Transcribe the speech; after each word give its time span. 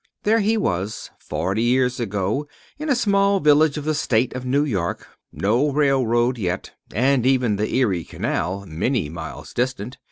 There 0.23 0.39
he 0.39 0.57
was, 0.57 1.11
forty 1.19 1.61
years 1.61 1.99
ago, 1.99 2.47
in 2.79 2.89
a 2.89 2.95
small 2.95 3.39
village 3.39 3.77
of 3.77 3.85
the 3.85 3.93
State 3.93 4.33
of 4.33 4.43
New 4.47 4.63
York; 4.65 5.07
no 5.31 5.69
railroad 5.71 6.39
yet, 6.39 6.71
and 6.91 7.23
even 7.23 7.55
the 7.57 7.71
Erie 7.75 8.03
Canal 8.03 8.65
many 8.67 9.09
miles 9.09 9.53
distant. 9.53 9.99